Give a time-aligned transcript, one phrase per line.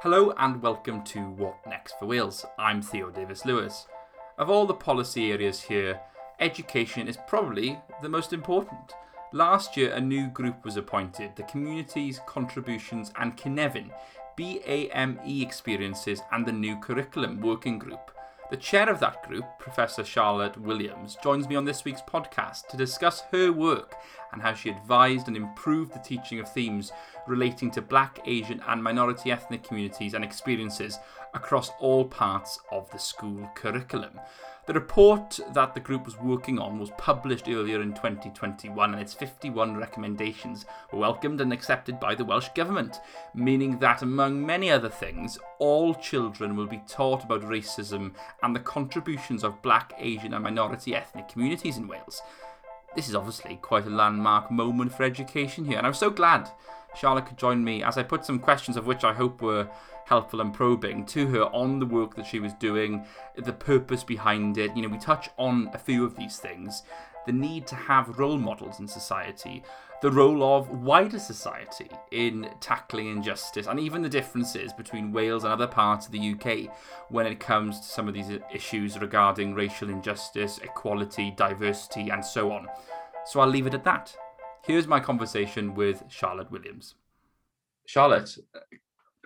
[0.00, 2.46] Hello and welcome to What Next for Wales.
[2.56, 3.88] I'm Theo Davies-Lewis.
[4.38, 6.00] Of all the policy areas here,
[6.38, 8.92] education is probably the most important.
[9.32, 13.90] Last year, a new group was appointed the Communities, Contributions and Cynefin
[14.36, 18.12] BAME Experiences and the New Curriculum Working Group.
[18.50, 22.78] The chair of that group, Professor Charlotte Williams, joins me on this week's podcast to
[22.78, 23.94] discuss her work
[24.32, 26.90] and how she advised and improved the teaching of themes
[27.26, 30.96] relating to black, Asian, and minority ethnic communities and experiences
[31.34, 34.18] across all parts of the school curriculum.
[34.68, 39.14] The report that the group was working on was published earlier in 2021 and its
[39.14, 43.00] 51 recommendations were welcomed and accepted by the Welsh Government,
[43.34, 48.60] meaning that, among many other things, all children will be taught about racism and the
[48.60, 52.20] contributions of black, Asian, and minority ethnic communities in Wales.
[52.94, 56.46] This is obviously quite a landmark moment for education here, and I'm so glad
[56.94, 59.68] Charlotte could join me as I put some questions of which I hope were
[60.08, 63.04] helpful and probing to her on the work that she was doing,
[63.36, 64.74] the purpose behind it.
[64.74, 66.82] You know, we touch on a few of these things.
[67.26, 69.62] The need to have role models in society,
[70.00, 75.52] the role of wider society in tackling injustice, and even the differences between Wales and
[75.52, 76.74] other parts of the UK
[77.10, 82.50] when it comes to some of these issues regarding racial injustice, equality, diversity, and so
[82.50, 82.66] on.
[83.26, 84.16] So I'll leave it at that.
[84.64, 86.94] Here's my conversation with Charlotte Williams.
[87.86, 88.38] Charlotte,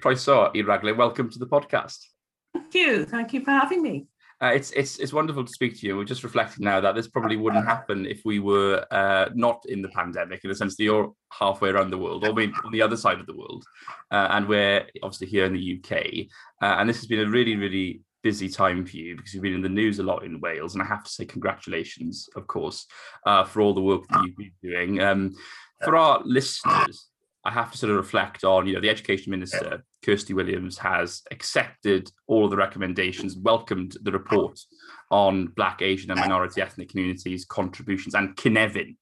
[0.03, 0.93] croeso i.
[0.93, 1.99] Welcome to the podcast.
[2.53, 3.05] Thank you.
[3.05, 4.07] Thank you for having me.
[4.43, 5.97] Uh, it's it's it's wonderful to speak to you.
[5.97, 9.81] We're just reflecting now that this probably wouldn't happen if we were uh, not in
[9.81, 12.83] the pandemic, in the sense that you're halfway around the world, or maybe on the
[12.83, 13.65] other side of the world,
[14.11, 16.27] uh, and we're obviously here in the UK.
[16.61, 19.55] Uh, and this has been a really really busy time for you because you've been
[19.55, 22.87] in the news a lot in Wales, and I have to say congratulations, of course,
[23.25, 25.01] uh, for all the work that you've been doing.
[25.01, 25.37] Um,
[25.85, 27.12] for our listeners,
[27.45, 31.23] I have to sort of reflect on, you know, the education minister, Kirsty Williams, has
[31.31, 34.61] accepted all of the recommendations, welcomed the report
[35.11, 38.97] on Black, Asian, and minority ethnic communities' contributions and Cynefin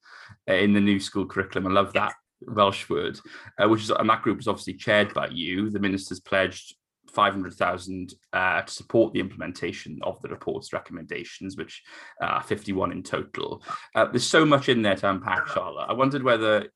[0.48, 1.66] uh, in the new school curriculum.
[1.66, 2.14] I love that
[2.48, 3.20] Welsh word,
[3.58, 5.68] uh, which is, and that group is obviously chaired by you.
[5.68, 6.74] The minister's pledged
[7.12, 11.82] 500,000 uh, to support the implementation of the report's recommendations, which
[12.22, 13.62] are uh, 51 in total.
[13.94, 15.86] Uh, there's so much in there to unpack, Charlotte.
[15.88, 16.68] I wondered whether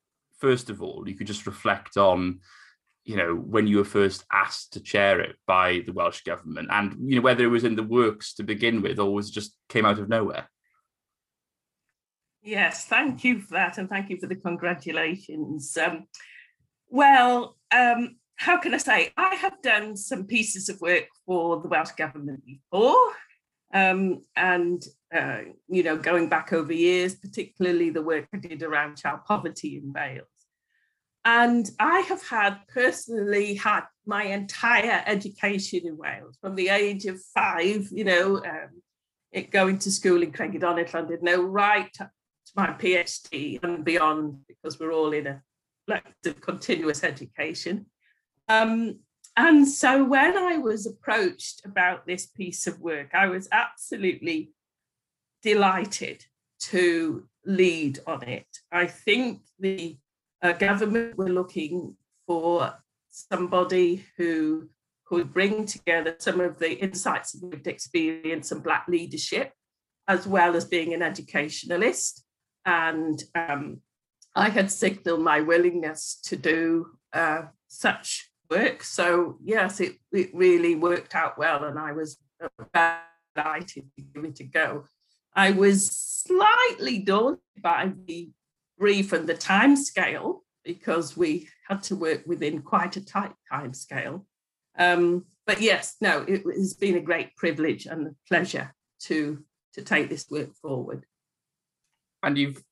[0.44, 2.40] first of all, you could just reflect on,
[3.06, 6.96] you know, when you were first asked to chair it by the Welsh government, and
[7.08, 9.86] you know whether it was in the works to begin with, or was just came
[9.86, 10.46] out of nowhere.
[12.42, 15.78] Yes, thank you for that, and thank you for the congratulations.
[15.78, 16.08] Um,
[16.90, 19.12] well, um, how can I say?
[19.16, 23.12] I have done some pieces of work for the Welsh government before,
[23.72, 24.84] um, and
[25.16, 29.78] uh, you know, going back over years, particularly the work I did around child poverty
[29.78, 30.33] in Wales.
[31.24, 37.20] And I have had personally had my entire education in Wales from the age of
[37.34, 38.82] five, you know, um,
[39.32, 42.10] it, going to school in Crengidonell, Llandudno, right to
[42.54, 45.42] my PhD and beyond, because we're all in a
[45.86, 47.86] collective continuous education.
[48.48, 49.00] Um,
[49.36, 54.52] and so when I was approached about this piece of work, I was absolutely
[55.42, 56.24] delighted
[56.60, 58.46] to lead on it.
[58.70, 59.96] I think the
[60.44, 61.96] uh, government were looking
[62.26, 62.74] for
[63.08, 64.68] somebody who
[65.06, 69.52] could bring together some of the insights of lived experience and Black leadership,
[70.06, 72.24] as well as being an educationalist.
[72.66, 73.80] And um,
[74.34, 78.82] I had signaled my willingness to do uh, such work.
[78.82, 82.18] So, yes, it, it really worked out well, and I was
[82.74, 84.84] delighted to give it a go.
[85.34, 88.30] I was slightly daunted by the
[88.78, 93.74] brief and the time scale because we had to work within quite a tight time
[93.74, 94.26] scale.
[94.78, 99.82] Um, but yes, no, it has been a great privilege and a pleasure to to
[99.82, 101.04] take this work forward.
[102.22, 102.62] And you've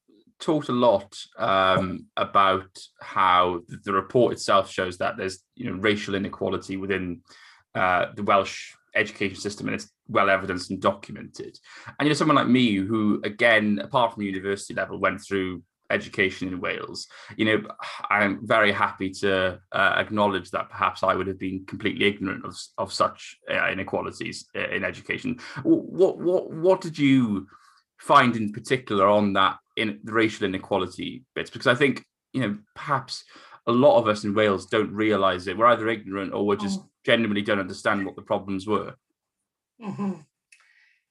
[0.41, 6.15] talked a lot um, about how the report itself shows that there's you know racial
[6.15, 7.21] inequality within
[7.75, 11.59] uh, the Welsh education system and it's well evidenced and documented.
[11.99, 15.62] And you know, someone like me who, again, apart from university level, went through
[15.93, 17.06] education in Wales,
[17.37, 17.62] you know,
[18.11, 22.56] I'm very happy to uh, acknowledge that perhaps I would have been completely ignorant of,
[22.79, 25.39] of such uh, inequalities uh, in education.
[25.62, 27.47] What what what did you
[27.99, 31.50] find in particular on that in the racial inequality bits?
[31.50, 33.25] Because I think you know perhaps
[33.67, 35.56] a lot of us in Wales don't realise it.
[35.56, 36.88] We're either ignorant or we're just oh.
[37.05, 38.95] genuinely don't understand what the problems were.
[39.81, 40.12] Mm-hmm.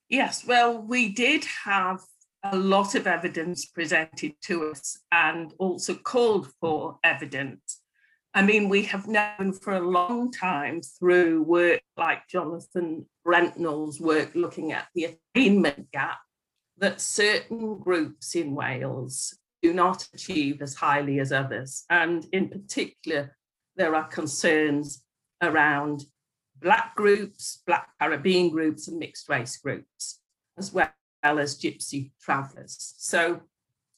[0.10, 2.02] Yes, well, we did have
[2.44, 7.82] a lot of evidence presented to us and also called for evidence.
[8.34, 14.32] I mean, we have known for a long time through work like Jonathan Brentnall's work
[14.34, 16.20] looking at the attainment gap
[16.78, 21.84] that certain groups in Wales do not achieve as highly as others.
[21.90, 23.36] And in particular,
[23.76, 25.04] there are concerns
[25.42, 26.06] around
[26.60, 30.20] Black groups, Black Caribbean groups, and mixed race groups,
[30.58, 30.92] as well
[31.24, 32.94] as Gypsy travellers.
[32.98, 33.42] So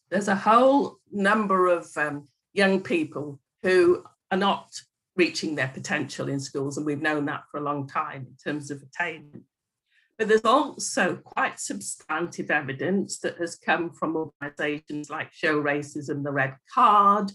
[0.09, 4.73] there's a whole number of um, young people who are not
[5.15, 8.71] reaching their potential in schools, and we've known that for a long time in terms
[8.71, 9.43] of attainment.
[10.17, 16.31] But there's also quite substantive evidence that has come from organisations like Show Racism, the
[16.31, 17.31] Red Card,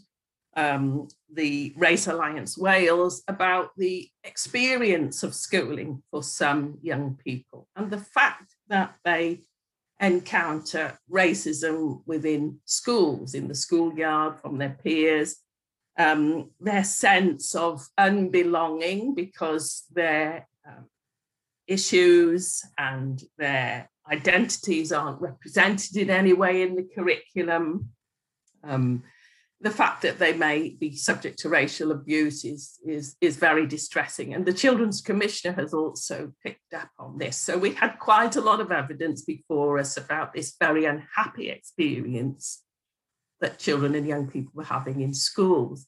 [0.56, 7.90] um, the Race Alliance Wales about the experience of schooling for some young people and
[7.90, 9.42] the fact that they
[10.00, 15.36] encounter racism within schools, in the schoolyard, from their peers,
[15.98, 20.86] um, their sense of unbelonging because their um,
[21.66, 27.90] issues and their identities aren't represented in any way in the curriculum.
[28.62, 29.02] Um,
[29.60, 34.32] the fact that they may be subject to racial abuse is, is, is very distressing.
[34.32, 37.36] And the Children's Commissioner has also picked up on this.
[37.36, 42.62] So we had quite a lot of evidence before us about this very unhappy experience
[43.40, 45.86] that children and young people were having in schools.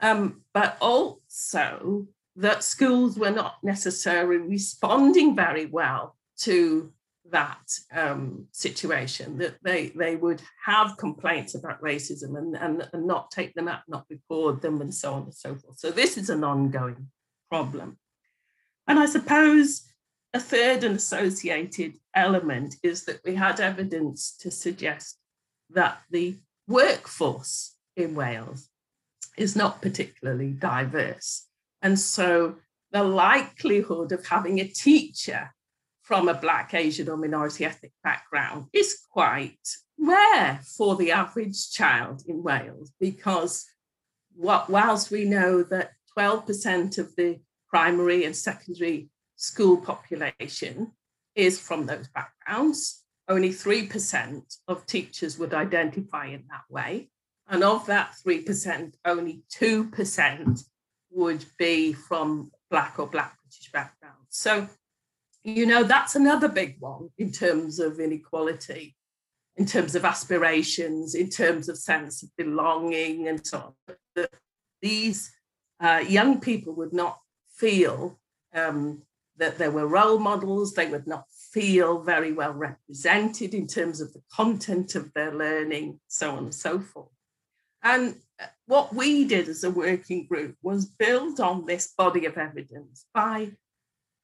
[0.00, 2.06] Um, but also
[2.36, 6.90] that schools were not necessarily responding very well to
[7.30, 7.60] that
[7.92, 13.54] um, situation, that they, they would have complaints about racism and, and, and not take
[13.54, 15.78] them up, not record them, and so on and so forth.
[15.78, 17.08] So, this is an ongoing
[17.50, 17.98] problem.
[18.86, 19.90] And I suppose
[20.32, 25.18] a third and associated element is that we had evidence to suggest
[25.70, 26.36] that the
[26.68, 28.68] workforce in Wales
[29.36, 31.46] is not particularly diverse.
[31.82, 32.56] And so
[32.92, 35.52] the likelihood of having a teacher
[36.10, 39.64] from a Black, Asian, or minority ethnic background is quite
[39.96, 43.64] rare for the average child in Wales because
[44.34, 50.90] what, whilst we know that 12% of the primary and secondary school population
[51.36, 57.08] is from those backgrounds, only 3% of teachers would identify in that way.
[57.48, 60.64] And of that 3%, only 2%
[61.12, 64.26] would be from Black or Black British backgrounds.
[64.30, 64.68] So
[65.44, 68.96] you know, that's another big one in terms of inequality,
[69.56, 73.96] in terms of aspirations, in terms of sense of belonging, and so on.
[74.16, 74.30] That
[74.82, 75.32] these
[75.80, 77.18] uh, young people would not
[77.56, 78.18] feel
[78.54, 79.02] um,
[79.36, 84.12] that there were role models, they would not feel very well represented in terms of
[84.12, 87.08] the content of their learning, so on and so forth.
[87.82, 92.36] And uh, what we did as a working group was build on this body of
[92.36, 93.52] evidence by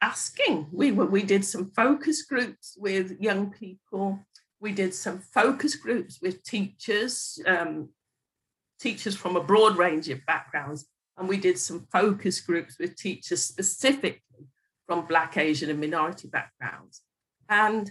[0.07, 0.69] asking.
[0.73, 4.21] We were, we did some focus groups with young people.
[4.61, 7.91] We did some focus groups with teachers, um,
[8.81, 10.87] teachers from a broad range of backgrounds,
[11.17, 14.23] and we did some focus groups with teachers specifically
[14.87, 17.03] from Black, Asian, and minority backgrounds.
[17.49, 17.91] And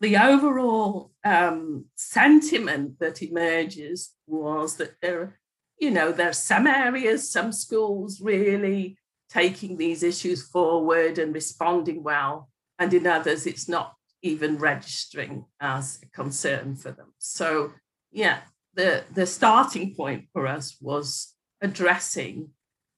[0.00, 5.38] the overall um, sentiment that emerges was that there,
[5.78, 8.98] you know, there are some areas, some schools really
[9.30, 12.48] taking these issues forward and responding well.
[12.78, 17.12] And in others, it's not even registering as a concern for them.
[17.18, 17.72] So,
[18.10, 18.38] yeah,
[18.74, 22.50] the, the starting point for us was addressing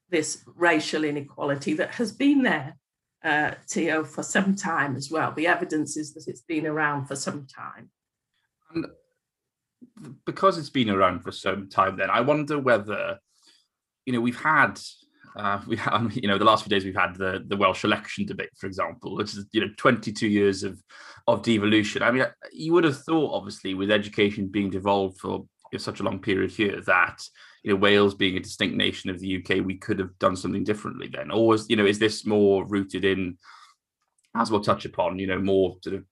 [0.09, 2.77] this racial inequality that has been there,
[3.23, 3.53] uh,
[4.05, 5.33] for some time as well.
[5.33, 7.91] The evidence is that it's been around for some time.
[8.73, 8.87] And
[10.25, 13.19] because it's been around for some time, then I wonder whether,
[14.07, 14.81] you know, we've had
[15.37, 18.27] uh, we have, you know, the last few days we've had the the Welsh election
[18.27, 20.83] debate, for example, which is you know 22 years of
[21.27, 22.03] of devolution.
[22.03, 26.01] I mean, you would have thought, obviously, with education being devolved for you know, such
[26.01, 27.23] a long period here, that
[27.63, 30.65] you know Wales being a distinct nation of the UK, we could have done something
[30.65, 31.31] differently then.
[31.31, 33.39] Or was you know, is this more rooted in,
[34.35, 36.05] as we'll touch upon, you know, more sort of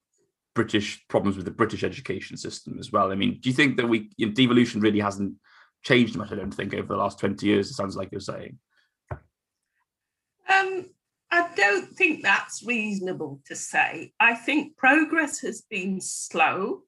[0.55, 3.11] British problems with the British education system as well?
[3.11, 5.33] I mean, do you think that we you know, devolution really hasn't
[5.83, 6.31] changed much?
[6.31, 7.69] I don't think over the last 20 years.
[7.69, 8.59] It sounds like you're saying.
[10.49, 10.85] Um,
[11.31, 14.13] I don't think that's reasonable to say.
[14.19, 16.81] I think progress has been slow.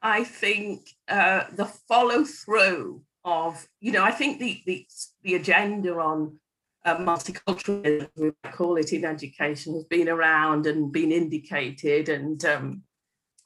[0.00, 4.86] I think uh, the follow through of, you know, I think the the,
[5.22, 6.38] the agenda on
[6.84, 12.82] uh, multiculturalism, we call it in education, has been around and been indicated and um,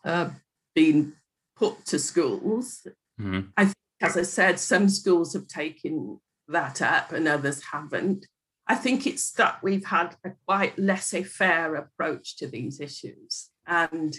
[0.05, 0.31] uh,
[0.75, 1.15] been
[1.57, 2.87] put to schools.
[3.21, 3.41] Mm-hmm.
[3.57, 8.27] I think, as I said, some schools have taken that up and others haven't.
[8.69, 14.15] I think it's that we've had a quite laissez faire approach to these issues, and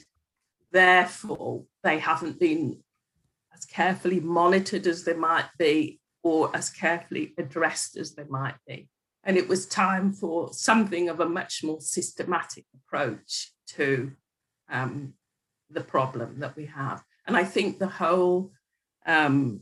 [0.72, 2.80] therefore they haven't been
[3.56, 8.90] as carefully monitored as they might be or as carefully addressed as they might be.
[9.24, 14.12] And it was time for something of a much more systematic approach to
[14.70, 15.14] um,
[15.70, 17.04] the problem that we have.
[17.28, 18.52] And I think the whole
[19.06, 19.62] um,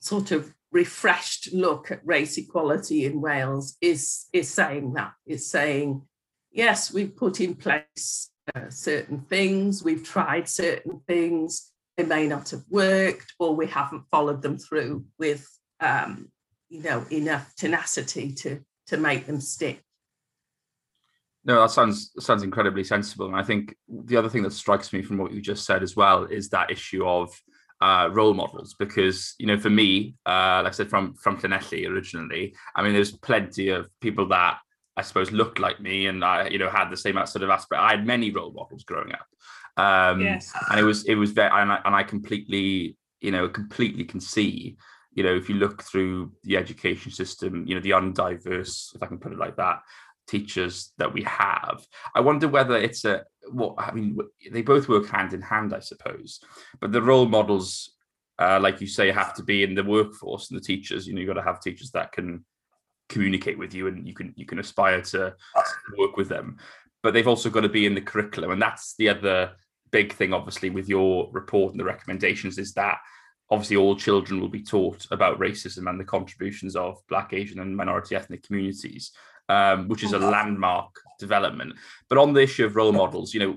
[0.00, 6.02] sort of refreshed look at race equality in Wales is, is saying that, is saying,
[6.50, 12.50] yes, we've put in place uh, certain things, we've tried certain things, they may not
[12.50, 15.46] have worked, or we haven't followed them through with,
[15.80, 16.30] um,
[16.68, 19.82] you know, enough tenacity to, to make them stick.
[21.44, 23.26] No, that sounds sounds incredibly sensible.
[23.26, 25.96] And I think the other thing that strikes me from what you just said as
[25.96, 27.30] well is that issue of
[27.80, 31.88] uh, role models because you know for me uh, like i said from from Llanelli
[31.88, 34.58] originally i mean there's plenty of people that
[34.96, 37.80] i suppose looked like me and i you know had the same sort of aspect
[37.80, 39.26] i had many role models growing up
[39.76, 40.52] um yes.
[40.70, 44.20] and it was it was very and I, and I completely you know completely can
[44.20, 44.76] see
[45.14, 49.06] you know if you look through the education system you know the undiverse if i
[49.06, 49.82] can put it like that
[50.28, 51.84] teachers that we have.
[52.14, 54.18] I wonder whether it's a what I mean.
[54.50, 56.40] They both work hand in hand, I suppose.
[56.80, 57.94] But the role models,
[58.38, 61.06] uh, like you say, have to be in the workforce and the teachers.
[61.06, 62.44] You know, you've got to have teachers that can
[63.08, 65.34] communicate with you, and you can you can aspire to
[65.96, 66.58] work with them.
[67.02, 69.52] But they've also got to be in the curriculum, and that's the other
[69.90, 72.98] big thing, obviously, with your report and the recommendations is that
[73.50, 77.76] obviously all children will be taught about racism and the contributions of black asian and
[77.76, 79.12] minority ethnic communities
[79.48, 81.74] um, which is a landmark development.
[82.08, 83.56] But on the issue of role models, you know,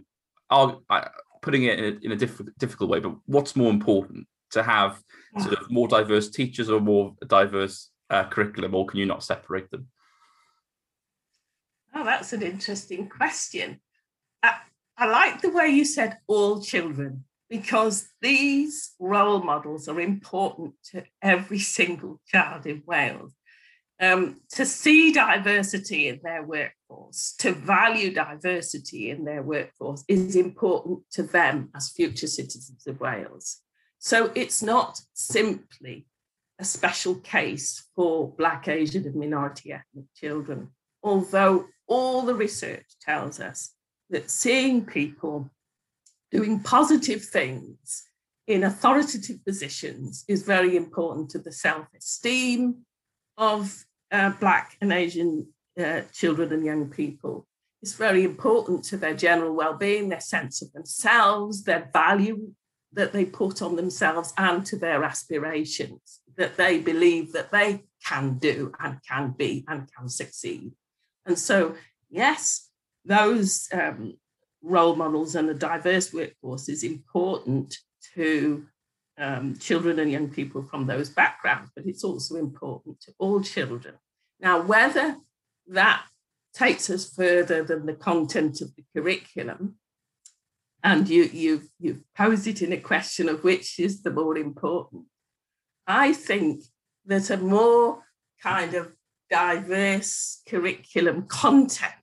[0.49, 1.09] I'll, I,
[1.41, 5.01] putting it in a, in a diff- difficult way, but what's more important to have
[5.39, 9.71] sort of more diverse teachers or more diverse uh, curriculum, or can you not separate
[9.71, 9.87] them?
[11.93, 13.79] Oh, that's an interesting question.
[14.43, 14.57] I,
[14.97, 21.03] I like the way you said all children because these role models are important to
[21.21, 23.33] every single child in Wales
[24.01, 31.01] um, to see diversity in their workforce, to value diversity in their workforce is important
[31.11, 33.59] to them as future citizens of Wales.
[33.99, 36.07] So it's not simply
[36.57, 40.69] a special case for Black, Asian, and minority ethnic children,
[41.03, 43.75] although all the research tells us
[44.09, 45.51] that seeing people
[46.31, 48.03] doing positive things
[48.47, 52.77] in authoritative positions is very important to the self esteem
[53.37, 55.47] of uh, Black and Asian
[55.79, 57.47] uh, children and young people.
[57.81, 62.51] It's very important to their general well-being, their sense of themselves, their value
[62.93, 68.37] that they put on themselves, and to their aspirations that they believe that they can
[68.37, 70.71] do and can be and can succeed.
[71.25, 71.75] And so,
[72.09, 72.69] yes,
[73.05, 74.17] those um,
[74.61, 77.77] role models and a diverse workforce is important
[78.15, 78.65] to
[79.21, 83.95] um, children and young people from those backgrounds, but it's also important to all children.
[84.39, 85.15] Now, whether
[85.67, 86.03] that
[86.53, 89.75] takes us further than the content of the curriculum,
[90.83, 95.03] and you, you've, you've posed it in a question of which is the more important,
[95.85, 96.63] I think
[97.05, 98.03] that a more
[98.41, 98.91] kind of
[99.29, 101.93] diverse curriculum content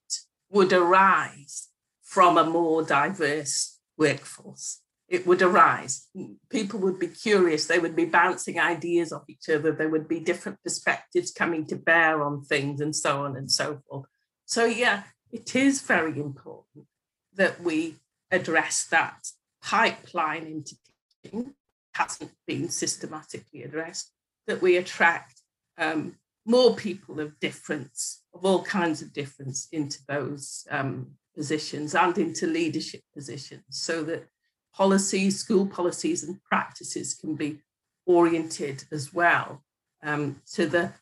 [0.50, 1.68] would arise
[2.02, 6.06] from a more diverse workforce it would arise.
[6.50, 10.20] People would be curious, they would be bouncing ideas off each other, there would be
[10.20, 14.06] different perspectives coming to bear on things, and so on and so forth.
[14.44, 16.86] So, yeah, it is very important
[17.34, 17.96] that we
[18.30, 19.28] address that
[19.62, 20.76] pipeline into
[21.22, 21.54] teaching,
[21.94, 24.12] hasn't been systematically addressed,
[24.46, 25.40] that we attract
[25.78, 32.18] um, more people of difference, of all kinds of difference, into those um, positions and
[32.18, 34.26] into leadership positions so that
[34.74, 37.58] policies, school policies, and practices can be
[38.06, 39.62] oriented as well
[40.02, 40.92] um, to the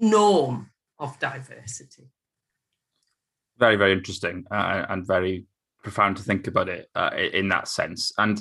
[0.00, 2.10] norm of diversity.
[3.58, 5.46] Very, very interesting uh, and very
[5.82, 8.12] profound to think about it uh, in that sense.
[8.18, 8.40] And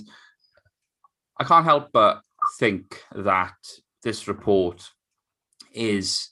[1.40, 2.22] I can't help but
[2.58, 3.54] think that
[4.02, 4.90] this report
[5.74, 6.30] is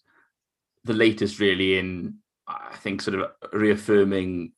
[0.84, 2.16] the latest, really, in
[2.48, 4.52] I think sort of reaffirming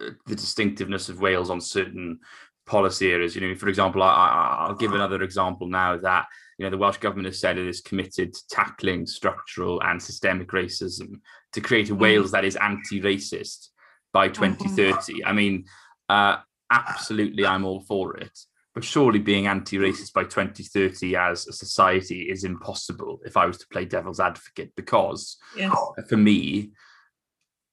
[0.00, 2.20] uh, the distinctiveness of Wales on certain
[2.66, 3.34] policy areas.
[3.34, 6.26] You know, for example, I, I'll give another example now that
[6.58, 10.48] you know the Welsh government has said it is committed to tackling structural and systemic
[10.48, 11.20] racism
[11.52, 11.94] to create a.
[11.94, 13.68] Wales that is anti-racist
[14.12, 14.92] by 2030.
[14.92, 15.28] Mm-hmm.
[15.28, 15.64] I mean,
[16.08, 16.36] uh,
[16.70, 18.38] absolutely, I'm all for it.
[18.74, 23.68] but surely being anti-racist by 2030 as a society is impossible if I was to
[23.68, 25.72] play devil's advocate because yes.
[26.08, 26.72] for me,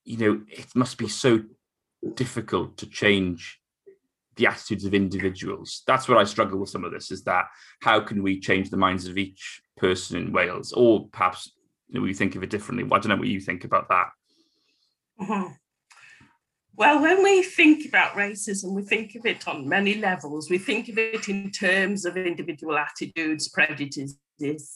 [0.03, 1.41] you know, it must be so
[2.13, 3.60] difficult to change
[4.41, 5.83] the attitudes of individuals.
[5.85, 7.45] That's where I struggle with some of this is that
[7.81, 10.73] how can we change the minds of each person in Wales?
[10.73, 11.51] Or perhaps
[11.89, 12.83] you know, we think of it differently.
[12.85, 14.07] I don't know what you think about that.
[15.21, 15.53] Mm-hmm.
[16.75, 20.49] Well, when we think about racism, we think of it on many levels.
[20.49, 24.17] We think of it in terms of individual attitudes, prejudices,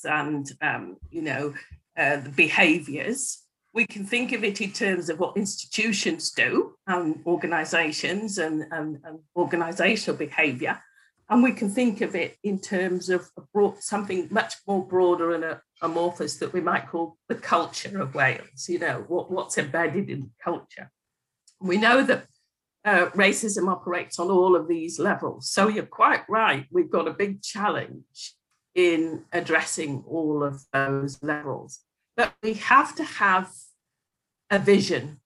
[0.03, 1.55] and um, you know
[1.97, 3.41] uh, the behaviours.
[3.75, 8.97] We can think of it in terms of what institutions do, and organisations, and, and,
[9.03, 10.81] and organisational behaviour,
[11.29, 15.59] and we can think of it in terms of broad, something much more broader and
[15.81, 18.69] amorphous that we might call the culture of Wales.
[18.69, 20.91] You know what, what's embedded in culture.
[21.59, 22.27] We know that
[22.85, 25.49] uh, racism operates on all of these levels.
[25.49, 26.65] So you're quite right.
[26.71, 28.35] We've got a big challenge
[28.75, 31.79] in addressing all of those levels.
[32.15, 33.51] But we have to have
[34.49, 35.19] a vision.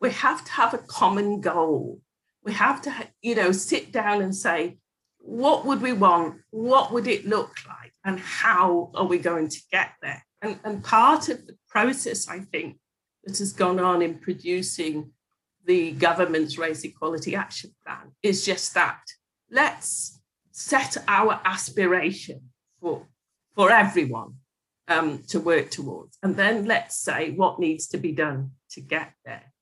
[0.00, 2.00] We have to have a common goal.
[2.44, 4.78] We have to, you know, sit down and say,
[5.18, 6.40] what would we want?
[6.50, 7.92] What would it look like?
[8.04, 10.24] And how are we going to get there?
[10.40, 12.78] And, and part of the process, I think,
[13.24, 15.10] that has gone on in producing
[15.66, 19.00] the government's race equality action plan is just that.
[19.50, 20.20] Let's
[20.50, 23.06] set our aspiration for,
[23.54, 24.34] for everyone
[24.88, 26.18] um, to work towards.
[26.22, 29.52] And then let's say what needs to be done to get there.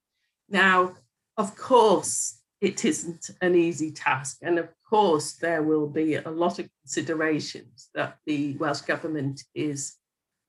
[0.49, 0.95] Now,
[1.37, 4.39] of course, it isn't an easy task.
[4.43, 9.97] And of course, there will be a lot of considerations that the Welsh Government is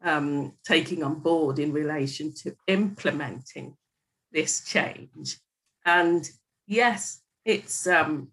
[0.04, 3.76] um, taking on board in relation to implementing
[4.32, 5.38] this change.
[5.86, 6.30] And
[6.68, 8.30] yes, it's um,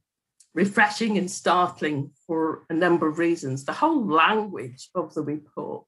[0.55, 3.65] refreshing and startling for a number of reasons.
[3.65, 5.87] The whole language of the report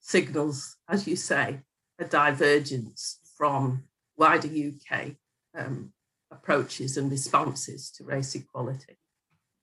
[0.00, 1.60] signals, as you say,
[1.98, 3.84] a divergence from
[4.16, 5.12] wider UK
[5.56, 5.92] um,
[6.30, 8.98] approaches and responses to race equality.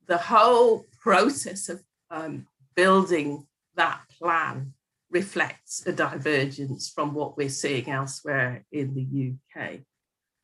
[0.07, 3.45] The whole process of um, building
[3.75, 4.73] that plan
[5.09, 9.79] reflects a divergence from what we're seeing elsewhere in the UK.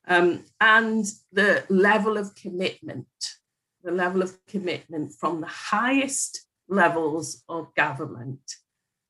[0.07, 3.07] Um, and the level of commitment,
[3.83, 8.41] the level of commitment from the highest levels of government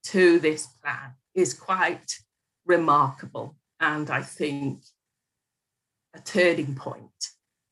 [0.05, 2.19] to this plan is quite
[2.65, 3.55] remarkable.
[3.79, 4.83] And I think
[6.13, 7.09] a turning point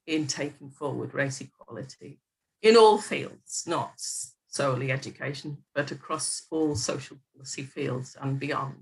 [0.08, 2.20] in taking forward race equality
[2.62, 3.94] in all fields, not
[4.48, 8.76] solely education, but across all social policy fields and beyond.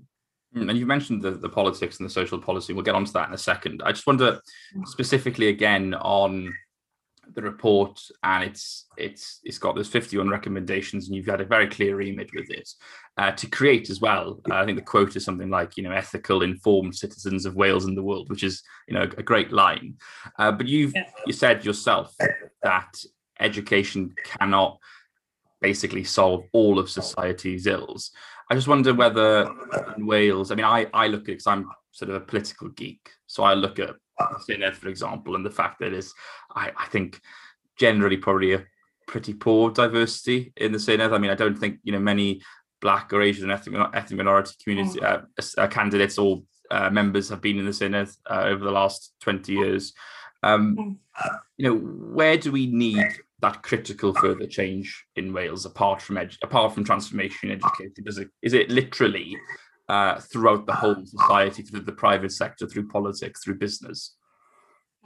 [0.54, 2.72] Mm, and you mentioned the, the politics and the social policy.
[2.72, 3.82] We'll get onto that in a second.
[3.84, 4.40] I just wonder
[4.76, 4.86] mm.
[4.88, 6.52] specifically again on
[7.34, 11.68] the report, and it's it's it's got those 51 recommendations, and you've got a very
[11.68, 12.68] clear image with it
[13.16, 14.40] uh, to create as well.
[14.50, 17.84] Uh, I think the quote is something like, you know, ethical, informed citizens of Wales
[17.84, 19.96] and the world, which is you know a great line.
[20.38, 21.04] Uh, but you've yeah.
[21.26, 22.14] you said yourself
[22.62, 22.92] that
[23.38, 24.78] education cannot
[25.60, 28.10] basically solve all of society's ills.
[28.50, 29.48] I just wonder whether
[29.96, 33.10] in Wales, I mean, I, I look at because I'm sort of a political geek.
[33.26, 33.94] So I look at
[34.48, 36.12] Senedd, for example, and the fact that is,
[36.54, 37.20] I, I think,
[37.78, 38.64] generally probably a
[39.06, 41.12] pretty poor diversity in the Senedd.
[41.12, 42.42] I mean, I don't think, you know, many
[42.80, 45.24] black or Asian ethnic, ethnic minority community mm.
[45.38, 49.14] uh, uh, candidates or uh, members have been in the Senedd uh, over the last
[49.20, 49.92] 20 years.
[50.42, 51.38] Um, mm.
[51.56, 53.06] you know, where do we need
[53.40, 58.04] that critical further change in Wales apart from edu- apart from transformation in education?
[58.04, 59.36] Does it is it literally
[59.90, 64.16] uh, throughout the whole society, through the private sector, through politics, through business?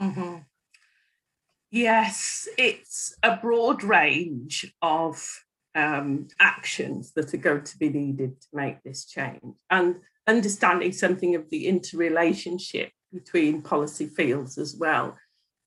[0.00, 0.38] Mm-hmm.
[1.70, 5.26] Yes, it's a broad range of
[5.74, 11.34] um, actions that are going to be needed to make this change, and understanding something
[11.34, 15.16] of the interrelationship between policy fields as well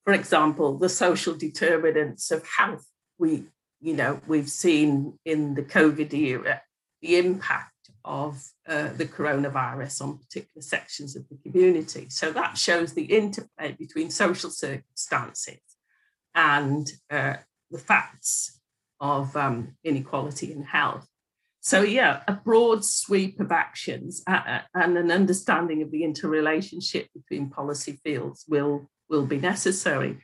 [0.07, 2.87] for example, the social determinants of health.
[3.17, 3.43] We,
[3.81, 6.61] you know, we've seen in the COVID era
[7.01, 7.73] the impact
[8.07, 12.07] of uh, the coronavirus on particular sections of the community.
[12.09, 15.59] So that shows the interplay between social circumstances
[16.33, 17.35] and uh,
[17.69, 18.59] the facts
[18.99, 21.07] of um, inequality in health.
[21.59, 27.09] So, yeah, a broad sweep of actions uh, uh and an understanding of the interrelationship
[27.13, 30.19] between policy fields will will be necessary.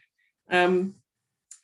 [0.49, 0.95] Um,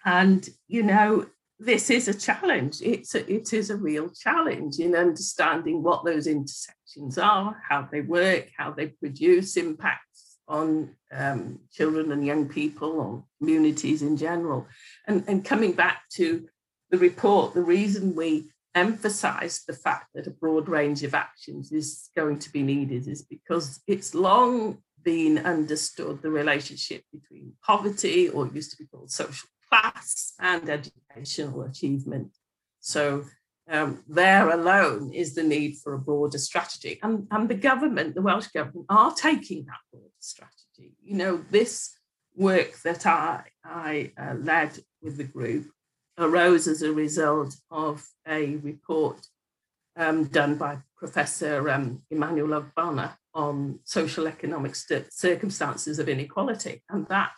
[0.06, 1.28] and, you know,
[1.60, 2.82] this is a challenge.
[2.82, 8.02] It's a, it is a real challenge in understanding what those intersections are, how they
[8.02, 14.68] work, how they produce impacts on um, children and young people, on communities in general.
[15.06, 16.48] And, and coming back to
[16.92, 22.10] the report, the reason we emphasise the fact that a broad range of actions is
[22.16, 28.48] going to be needed is because it's long been understood the relationship between poverty, or
[28.48, 32.32] used to be called social class, and educational achievement.
[32.80, 33.26] So
[33.70, 37.00] um, there alone is the need for a broader strategy.
[37.04, 40.96] And, and the government, the Welsh government, are taking that broader strategy.
[41.04, 41.96] You know, this
[42.36, 45.68] work that I, I uh, led with the group
[46.18, 49.26] arose as a result of a report
[49.96, 56.84] um, done by Professor um, Emmanuel Ogbonna on social economic st- circumstances of inequality.
[56.90, 57.32] And that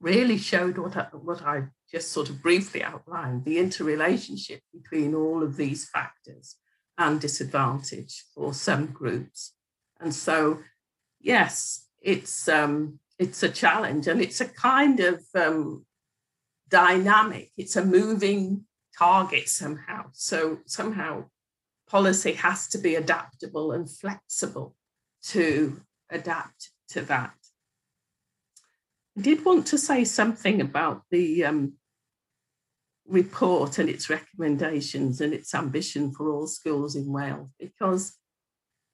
[0.00, 5.42] really showed what I, what I just sort of briefly outlined the interrelationship between all
[5.42, 6.56] of these factors
[6.98, 9.54] and disadvantage for some groups.
[10.00, 10.60] And so,
[11.20, 15.86] yes, it's um, it's a challenge and it's a kind of um,
[16.68, 17.50] dynamic.
[17.56, 18.66] It's a moving
[18.98, 20.06] target somehow.
[20.12, 21.26] So somehow
[21.88, 24.74] policy has to be adaptable and flexible
[25.24, 25.80] to
[26.10, 27.34] adapt to that.
[29.16, 31.74] I did want to say something about the um,
[33.06, 38.16] report and its recommendations and its ambition for all schools in Wales, because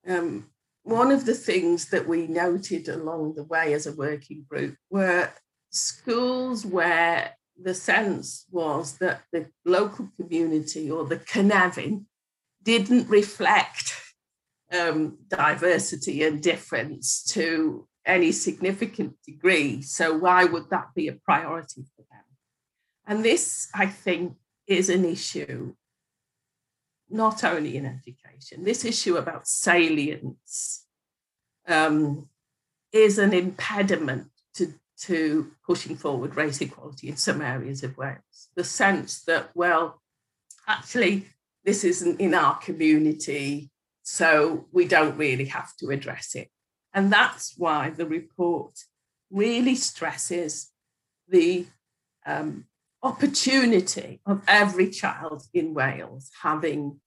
[0.06, 0.46] um,
[0.84, 5.30] one of the things that we noted along the way as a working group were
[5.70, 12.04] schools where the sense was that the local community or the Cynefin
[12.62, 13.94] didn't reflect
[14.72, 19.82] um, diversity and difference to any significant degree.
[19.82, 22.24] So, why would that be a priority for them?
[23.06, 24.34] And this, I think,
[24.66, 25.74] is an issue
[27.12, 30.86] not only in education, this issue about salience
[31.68, 32.28] um,
[32.90, 38.48] is an impediment to, to pushing forward race equality in some areas of Wales.
[38.56, 40.00] The sense that, well,
[40.66, 41.26] actually,
[41.64, 43.70] this isn't in our community,
[44.02, 46.48] so we don't really have to address it.
[46.94, 48.84] And that's why the report
[49.30, 50.70] really stresses
[51.28, 51.66] the
[52.26, 52.66] um,
[53.02, 57.00] opportunity of every child in Wales having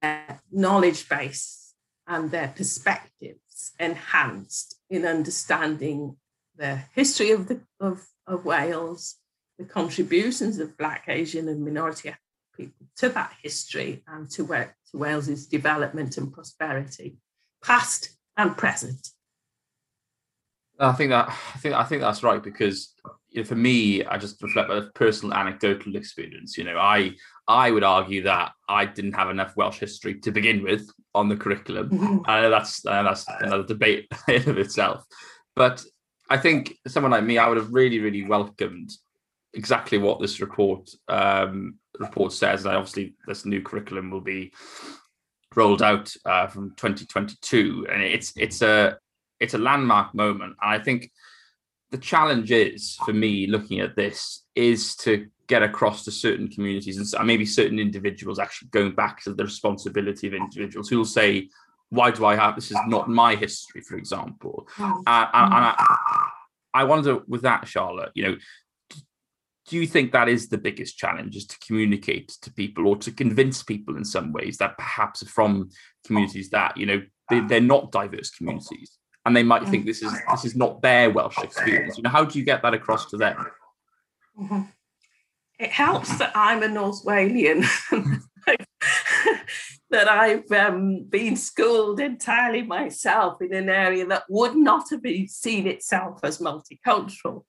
[0.00, 1.74] their knowledge base
[2.06, 6.16] and their perspectives enhanced in understanding
[6.56, 9.16] the history of, the, of, of Wales,
[9.58, 12.14] the contributions of Black, Asian, and minority
[12.56, 17.16] people to that history and to, to Wales's development and prosperity,
[17.62, 19.08] past and present.
[20.78, 22.94] I think that I think I think that's right because
[23.30, 26.58] you know, for me, I just reflect my personal anecdotal experience.
[26.58, 27.12] You know, I
[27.46, 31.36] I would argue that I didn't have enough Welsh history to begin with on the
[31.36, 31.90] curriculum.
[31.90, 32.18] Mm-hmm.
[32.26, 35.04] I know that's uh, that's another debate in of itself,
[35.54, 35.84] but
[36.28, 38.90] I think someone like me, I would have really really welcomed
[39.52, 42.64] exactly what this report um, report says.
[42.64, 44.52] And obviously, this new curriculum will be
[45.56, 48.98] rolled out uh, from 2022, and it's it's a
[49.40, 50.56] it's a landmark moment.
[50.62, 51.10] And I think
[51.90, 57.14] the challenge is for me looking at this is to get across to certain communities
[57.14, 61.48] and maybe certain individuals actually going back to the responsibility of individuals who will say,
[61.90, 64.66] why do I have this is not my history, for example.
[64.78, 66.30] Uh, and, and I,
[66.72, 68.36] I wonder with that, Charlotte, you know,
[69.66, 73.10] do you think that is the biggest challenge is to communicate to people or to
[73.10, 75.70] convince people in some ways that perhaps from
[76.06, 80.12] communities that you know they, they're not diverse communities and they might think this is
[80.30, 81.96] this is not their Welsh experience.
[81.96, 83.36] You know, how do you get that across to them?
[84.38, 84.62] Mm-hmm.
[85.58, 87.64] It helps that I'm a North Walian,
[89.90, 95.28] that I've um, been schooled entirely myself in an area that would not have been
[95.28, 97.44] seen itself as multicultural.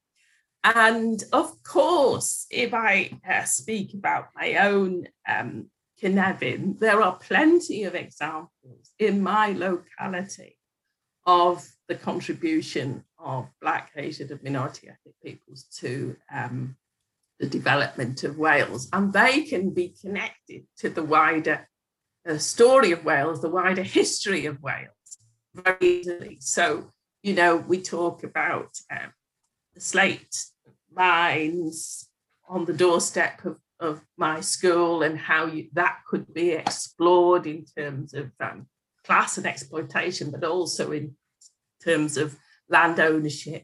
[0.66, 5.70] And of course, if I uh, speak about my own um,
[6.02, 10.58] Cynefin, there are plenty of examples in my locality
[11.28, 16.76] of the contribution of Black, Asian, and minority ethnic peoples to um,
[17.40, 18.90] the development of Wales.
[18.92, 21.68] And they can be connected to the wider
[22.28, 24.90] uh, story of Wales, the wider history of Wales
[25.54, 26.38] very easily.
[26.40, 26.90] So,
[27.22, 29.14] you know, we talk about um,
[29.76, 30.36] the slate
[30.96, 32.08] mines
[32.48, 37.66] on the doorstep of, of my school and how you, that could be explored in
[37.78, 38.68] terms of um,
[39.06, 41.16] class and exploitation, but also in
[41.84, 42.36] terms of
[42.70, 43.64] land ownership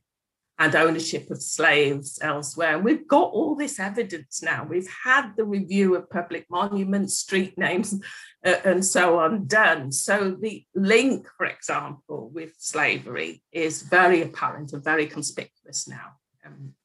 [0.60, 2.76] and ownership of slaves elsewhere.
[2.76, 4.64] And we've got all this evidence now.
[4.64, 8.00] We've had the review of public monuments, street names,
[8.46, 9.92] uh, and so on done.
[9.92, 16.18] So the link, for example, with slavery is very apparent and very conspicuous now.
[16.46, 16.76] Um,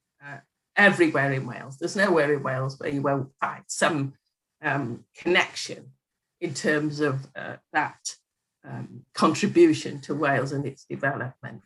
[0.77, 1.79] everywhere in Wales.
[1.79, 4.15] There's nowhere in Wales where you won't find some
[4.63, 5.93] um, connection
[6.41, 8.17] in terms of uh, that
[8.65, 11.63] um, contribution to Wales and its development.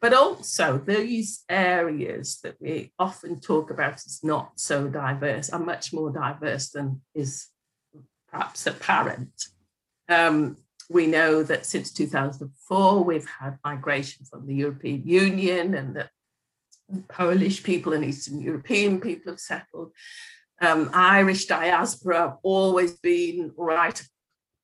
[0.00, 5.92] But also, these areas that we often talk about as not so diverse are much
[5.92, 7.48] more diverse than is
[8.30, 9.46] perhaps apparent.
[10.08, 10.58] Um,
[10.90, 16.10] we know that since 2004, we've had migration from the European Union and that
[17.08, 19.92] Polish people and Eastern European people have settled.
[20.60, 24.00] Um, Irish diaspora have always been right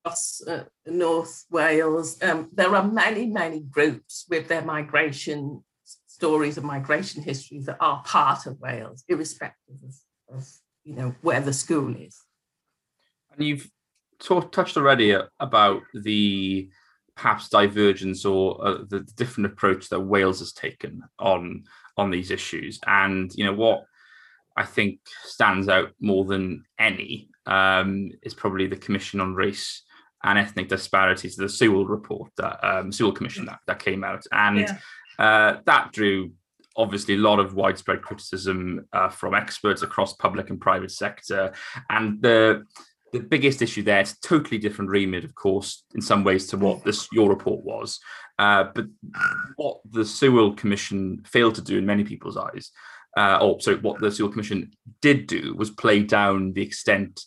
[0.03, 2.21] across uh, North Wales.
[2.23, 5.63] Um, there are many, many groups with their migration
[6.07, 10.47] stories and migration histories that are part of Wales, irrespective of, of
[10.83, 12.17] you know where the school is.
[13.33, 13.69] And you've
[14.19, 16.69] touched already about the
[17.15, 21.63] perhaps divergence or uh, the different approach that Wales has taken on
[21.97, 22.79] on these issues.
[22.85, 23.85] And you know what
[24.57, 29.83] I think stands out more than any um, is probably the Commission on Race
[30.23, 34.59] and Ethnic Disparities, the Sewell report, that um, Sewell Commission that, that came out, and
[34.59, 34.77] yeah.
[35.19, 36.31] uh, that drew
[36.77, 41.53] obviously a lot of widespread criticism uh, from experts across public and private sector,
[41.89, 42.63] and the
[43.13, 46.83] the biggest issue there, is totally different remit, of course, in some ways to what
[46.83, 47.99] this your report was.
[48.39, 48.85] Uh, but
[49.55, 52.71] what the Sewell Commission failed to do in many people's eyes,
[53.17, 54.71] uh, or sorry, what the Sewell Commission
[55.01, 57.23] did do was play down the extent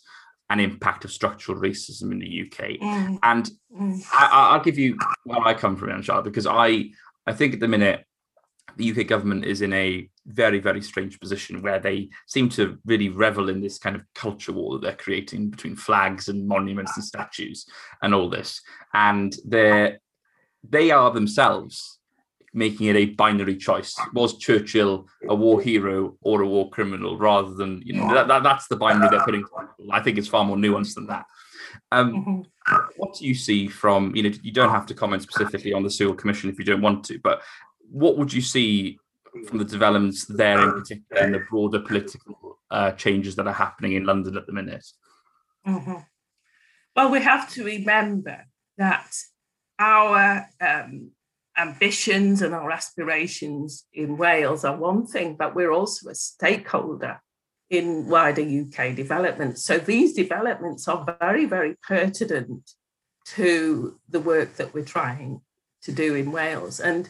[0.49, 2.79] and impact of structural racism in the UK.
[2.79, 3.19] Mm.
[3.23, 4.03] And mm.
[4.13, 6.91] I, will give you where I come from, Anshar, because I
[7.27, 8.05] I think at the minute
[8.77, 13.09] the UK government is in a very, very strange position where they seem to really
[13.09, 17.05] revel in this kind of culture war that they're creating between flags and monuments and
[17.05, 17.65] statues
[18.01, 18.61] and all this.
[18.93, 19.99] And they're
[20.67, 21.99] they are themselves
[22.53, 23.95] making it a binary choice.
[24.13, 28.43] Was Churchill a war hero or a war criminal rather than, you know, that, that
[28.43, 29.43] that's the binary they're putting.
[29.91, 31.25] I think it's far more nuanced than that.
[31.91, 32.75] Um, mm-hmm.
[32.95, 35.91] what do you see from, you know, you don't have to comment specifically on the
[35.91, 37.41] Sewell Commission if you don't want to, but
[37.95, 38.99] what would you see
[39.47, 43.93] from the developments there in particular and the broader political uh, changes that are happening
[43.93, 44.85] in London at the minute?
[45.65, 45.99] Mm-hmm.
[46.93, 48.43] Well, we have to remember
[48.77, 49.13] that
[49.79, 51.11] our um,
[51.57, 57.21] ambitions and our aspirations in Wales are one thing, but we're also a stakeholder
[57.69, 59.57] in wider UK development.
[59.57, 62.71] So these developments are very, very pertinent
[63.27, 65.39] to the work that we're trying
[65.83, 66.81] to do in Wales.
[66.81, 67.09] And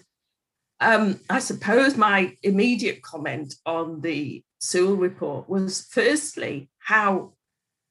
[0.80, 7.34] um, I suppose my immediate comment on the Sewell report was firstly how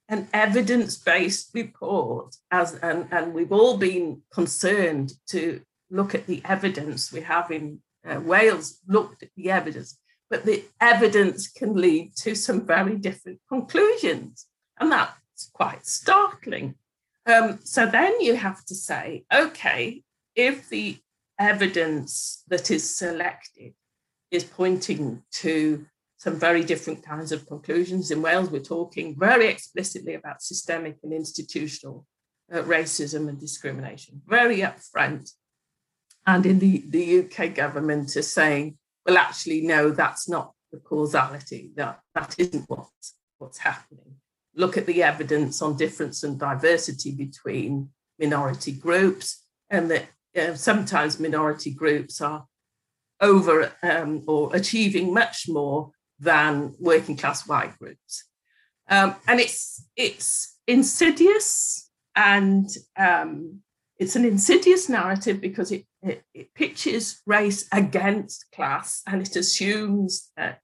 [0.08, 7.10] an evidence-based report as and, and we've all been concerned to look at the evidence
[7.12, 12.34] we have in uh, Wales looked at the evidence but the evidence can lead to
[12.34, 14.46] some very different conclusions
[14.78, 16.74] and that's quite startling.
[17.26, 20.02] Um, so then you have to say okay
[20.34, 20.98] if the
[21.38, 23.74] evidence that is selected
[24.30, 28.10] is pointing to some very different kinds of conclusions.
[28.10, 32.06] In Wales, we're talking very explicitly about systemic and institutional
[32.52, 35.32] uh, racism and discrimination, very upfront.
[36.26, 41.72] And in the, the UK government is saying, well, actually, no, that's not the causality.
[41.76, 44.16] That, that isn't what's, what's happening.
[44.54, 51.20] Look at the evidence on difference and diversity between minority groups, and that uh, sometimes
[51.20, 52.46] minority groups are
[53.20, 58.24] over um, or achieving much more than working class white groups.
[58.88, 63.60] Um, and it's it's insidious and um,
[63.98, 70.30] it's an insidious narrative because it, it, it, pitches race against class and it assumes
[70.36, 70.60] that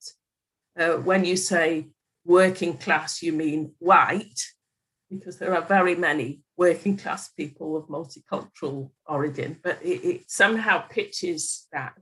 [0.78, 1.88] uh, when you say
[2.24, 4.42] working class, you mean white,
[5.10, 10.78] because there are very many working class people of multicultural origin, but it, it somehow
[10.88, 11.94] pitches that.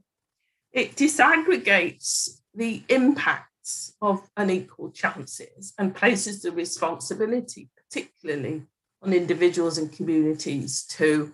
[0.73, 8.65] It disaggregates the impacts of unequal chances and places the responsibility, particularly
[9.03, 11.33] on individuals and communities, to,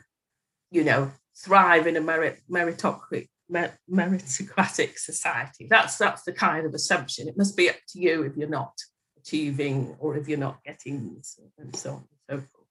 [0.70, 5.66] you know, thrive in a merit, meritocratic meritocratic society.
[5.68, 7.28] That's that's the kind of assumption.
[7.28, 8.72] It must be up to you if you're not
[9.24, 11.16] achieving or if you're not getting
[11.58, 12.68] and so on and so forth.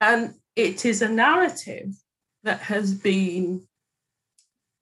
[0.00, 1.94] And it is a narrative
[2.42, 3.66] that has been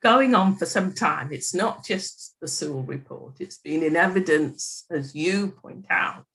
[0.03, 1.33] going on for some time.
[1.33, 6.27] It's not just the Sewell report, it's been in evidence, as you point out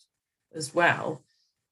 [0.56, 1.22] as well,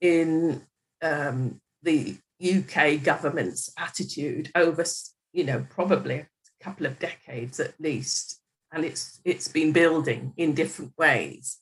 [0.02, 0.62] in
[1.02, 4.84] um, the UK government's attitude over,
[5.32, 6.28] you know, probably a
[6.62, 8.42] couple of decades at least
[8.76, 11.60] and it's it's been building in different ways.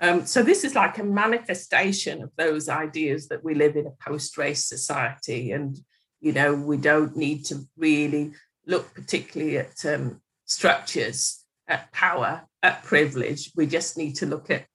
[0.00, 4.04] Um, so this is like a manifestation of those ideas that we live in a
[4.04, 5.78] post-race society, and
[6.20, 8.32] you know we don't need to really
[8.66, 13.52] look particularly at um, structures, at power, at privilege.
[13.56, 14.66] We just need to look at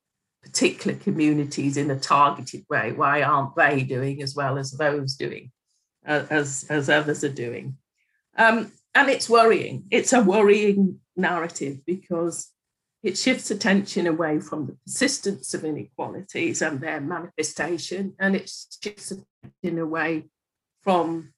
[0.42, 2.92] particular communities in a targeted way.
[2.92, 5.52] Why aren't they doing as well as those doing,
[6.06, 7.78] uh, as as others are doing?
[8.38, 9.86] Um, and it's worrying.
[9.92, 12.50] It's a worrying narrative because
[13.04, 19.12] it shifts attention away from the persistence of inequalities and their manifestation, and it shifts
[19.12, 20.30] attention away
[20.84, 21.34] from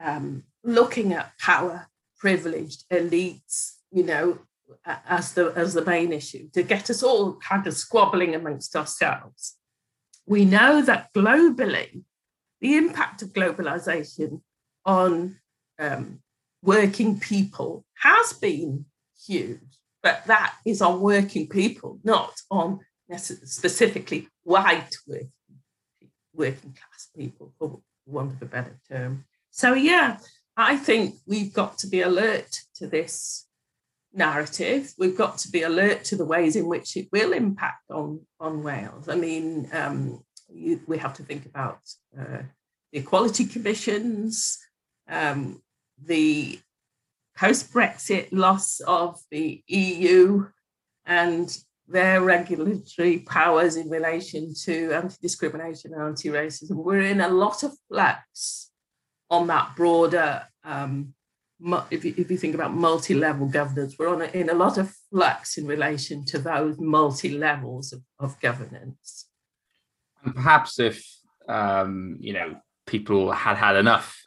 [0.00, 4.38] um, looking at power, privileged elites, you know,
[4.84, 9.56] as the as the main issue to get us all kind of squabbling amongst ourselves.
[10.26, 12.02] We know that globally,
[12.60, 14.42] the impact of globalization
[14.84, 15.38] on
[15.78, 16.20] um,
[16.62, 18.84] working people has been
[19.26, 22.80] huge, but that is on working people, not on
[23.16, 25.32] specifically white working,
[26.34, 29.24] working class people, for want of a better term.
[29.50, 30.18] So, yeah,
[30.56, 33.46] I think we've got to be alert to this
[34.12, 34.92] narrative.
[34.98, 38.62] We've got to be alert to the ways in which it will impact on, on
[38.62, 39.08] Wales.
[39.08, 41.80] I mean, um, you, we have to think about
[42.18, 42.42] uh,
[42.92, 44.58] the equality commissions,
[45.08, 45.62] um,
[46.02, 46.58] the
[47.38, 50.46] post Brexit loss of the EU
[51.06, 56.72] and their regulatory powers in relation to anti discrimination and anti racism.
[56.72, 58.70] We're in a lot of flux
[59.30, 61.14] on that broader, um,
[61.90, 64.78] if, you, if you think about multi level governance, we're on a, in a lot
[64.78, 69.26] of flux in relation to those multi levels of, of governance.
[70.24, 71.06] And perhaps if,
[71.48, 74.20] um, you know, people had had enough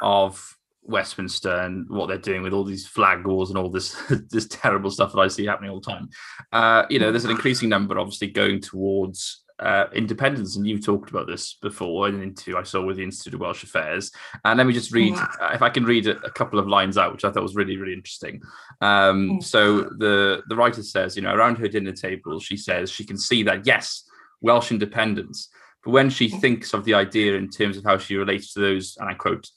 [0.00, 3.94] of Westminster and what they're doing with all these flag wars and all this
[4.30, 6.08] this terrible stuff that I see happening all the time.
[6.52, 11.10] Uh, you know, there's an increasing number, obviously, going towards uh, independence, and you've talked
[11.10, 14.10] about this before in an interview I saw with the Institute of Welsh Affairs.
[14.44, 16.98] And let me just read, uh, if I can read a, a, couple of lines
[16.98, 18.42] out, which I thought was really, really interesting.
[18.80, 23.04] Um, so the the writer says, you know, around her dinner table, she says she
[23.04, 24.04] can see that yes,
[24.40, 25.48] Welsh independence.
[25.84, 28.96] But when she thinks of the idea in terms of how she relates to those,
[29.00, 29.48] and I quote,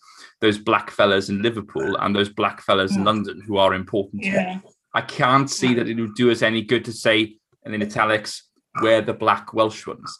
[0.41, 3.07] those black fellas in Liverpool and those black fellas in hmm.
[3.07, 4.59] London who are important yeah.
[4.95, 7.35] I can't see that it would do us any good to say,
[7.65, 8.43] and in italics,
[8.81, 10.19] we're the black Welsh ones.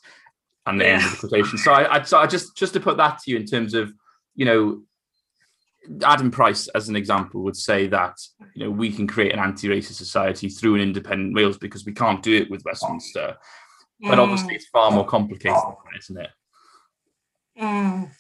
[0.65, 0.95] And the yeah.
[0.95, 1.57] end of the quotation.
[1.57, 3.93] So I, I, so I just just to put that to you in terms of,
[4.35, 4.81] you know,
[6.03, 8.17] Adam Price, as an example, would say that
[8.53, 12.23] you know we can create an anti-racist society through an independent Wales because we can't
[12.23, 13.37] do it with Westminster.
[14.03, 14.09] Mm.
[14.09, 15.55] But obviously, it's far more complicated,
[15.97, 16.29] isn't it?
[17.59, 18.11] Mm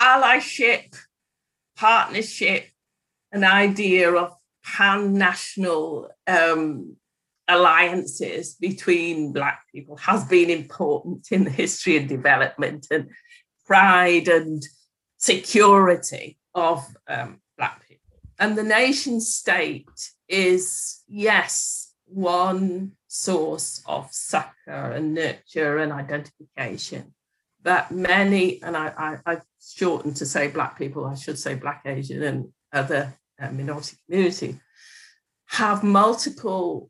[0.00, 0.96] allyship,
[1.76, 2.66] partnership,
[3.32, 6.96] an idea of pan national um,
[7.46, 13.10] alliances between Black people has been important in the history and development and
[13.66, 14.62] pride and
[15.18, 18.18] security of um, Black people.
[18.38, 19.88] And the nation state
[20.28, 27.12] is, yes, one source of succor and nurture and identification
[27.62, 31.82] that many, and I, I, I shortened to say Black people, I should say Black,
[31.84, 34.60] Asian, and other uh, minority community,
[35.46, 36.88] have multiple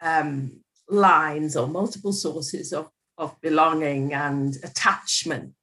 [0.00, 5.54] um, lines or multiple sources of, of belonging and attachment.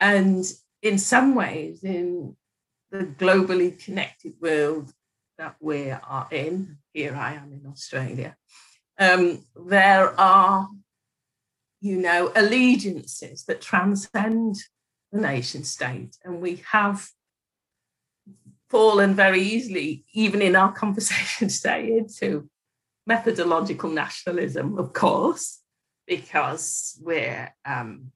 [0.00, 0.44] And
[0.82, 2.36] in some ways, in
[2.90, 4.92] the globally connected world
[5.38, 8.36] that we are in, here I am in Australia,
[9.00, 10.68] um, there are
[11.80, 14.56] you know, allegiances that transcend
[15.12, 16.16] the nation state.
[16.24, 17.08] And we have
[18.68, 22.48] fallen very easily, even in our conversation today, into
[23.06, 25.60] methodological nationalism, of course,
[26.06, 28.12] because we're um,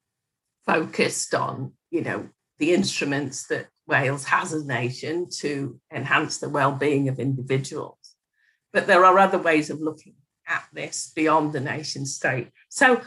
[0.66, 6.49] focused on, you know, the instruments that Wales has as a nation to enhance the
[6.49, 7.99] well-being of individuals.
[8.73, 10.14] But there are other ways of looking
[10.46, 12.48] at this beyond the nation state.
[12.68, 13.00] So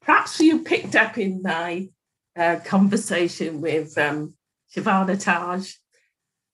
[0.00, 1.88] perhaps you picked up in my
[2.36, 4.34] uh, conversation with um,
[4.74, 5.74] Shavanah Taj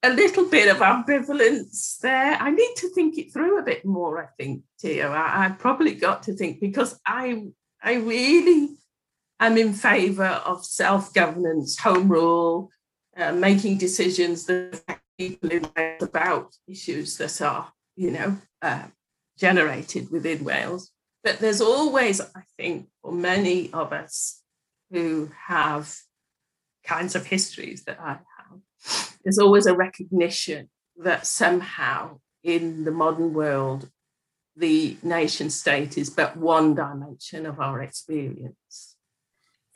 [0.03, 2.37] a little bit of ambivalence there.
[2.41, 5.13] I need to think it through a bit more, I think, Theo.
[5.13, 7.47] I, have probably got to think because I,
[7.83, 8.77] I really
[9.41, 12.71] am in favour of self governance, home rule,
[13.17, 15.51] uh, making decisions that people
[16.03, 18.85] about issues that are, you know, uh,
[19.39, 20.91] generated within Wales.
[21.23, 24.43] But there's always, I think, for many of us
[24.91, 25.95] who have
[26.85, 30.69] kinds of histories that I have, there's always a recognition
[30.99, 33.91] that somehow in the modern world,
[34.57, 38.97] the nation state is but one dimension of our experience.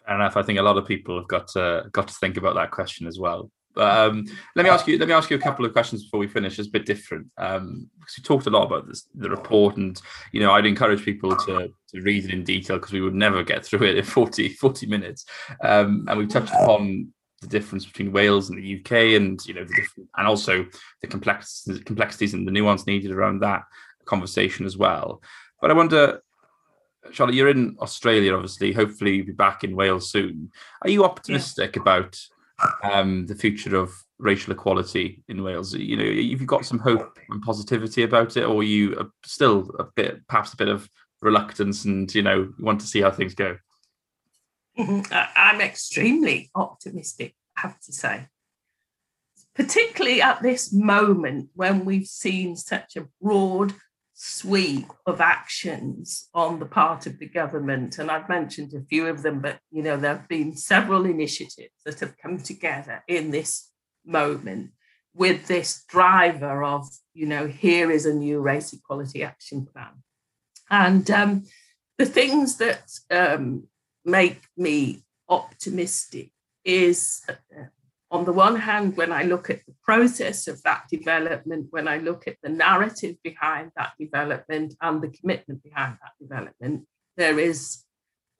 [0.06, 0.36] Fair enough.
[0.36, 3.06] I think a lot of people have got to got to think about that question
[3.06, 3.50] as well.
[3.74, 4.98] But um, let me ask you.
[4.98, 6.58] Let me ask you a couple of questions before we finish.
[6.58, 10.00] It's a bit different um, because we talked a lot about this, the report, and
[10.32, 13.42] you know, I'd encourage people to to read it in detail because we would never
[13.42, 15.24] get through it in 40, 40 minutes.
[15.62, 19.64] Um, and we touched upon the difference between Wales and the UK, and you know,
[19.64, 20.66] the different, and also
[21.00, 23.62] the complex complexities and the nuance needed around that
[24.04, 25.22] conversation as well.
[25.60, 26.22] But I wonder,
[27.12, 28.72] Charlotte, you're in Australia, obviously.
[28.72, 30.50] Hopefully, you'll be back in Wales soon.
[30.82, 31.82] Are you optimistic yeah.
[31.82, 32.18] about
[32.82, 35.74] um, the future of racial equality in Wales?
[35.74, 39.84] You know, have you've got some hope and positivity about it, or you still a
[39.84, 40.88] bit, perhaps a bit of
[41.22, 43.56] reluctance, and you know, want to see how things go.
[44.78, 45.12] Mm-hmm.
[45.36, 48.28] I'm extremely optimistic, I have to say,
[49.54, 53.74] particularly at this moment when we've seen such a broad
[54.22, 57.98] sweep of actions on the part of the government.
[57.98, 61.72] And I've mentioned a few of them, but you know, there have been several initiatives
[61.86, 63.70] that have come together in this
[64.04, 64.72] moment
[65.14, 70.02] with this driver of, you know, here is a new race equality action plan.
[70.68, 71.44] And um,
[71.96, 73.68] the things that um,
[74.04, 76.30] make me optimistic
[76.62, 77.64] is uh,
[78.10, 81.98] on the one hand, when I look at the process of that development, when I
[81.98, 86.86] look at the narrative behind that development and the commitment behind that development,
[87.16, 87.84] there is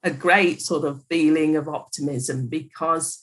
[0.03, 3.19] a great sort of feeling of optimism because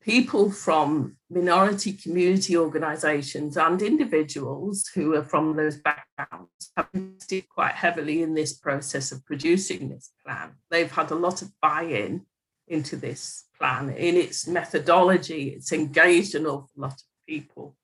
[0.00, 7.72] people from minority community organizations and individuals who are from those backgrounds have invested quite
[7.72, 10.52] heavily in this process of producing this plan.
[10.70, 12.26] They've had a lot of buy in
[12.72, 15.50] into this plan, in its methodology.
[15.50, 17.76] It's engaged an awful lot of people.